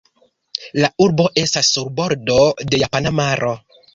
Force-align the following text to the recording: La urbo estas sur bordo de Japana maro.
La 0.83 0.89
urbo 1.07 1.27
estas 1.41 1.69
sur 1.75 1.91
bordo 2.01 2.39
de 2.73 2.83
Japana 2.87 3.15
maro. 3.23 3.55